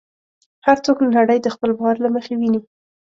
[0.65, 2.61] هر څوک نړۍ د خپل باور له مخې ویني.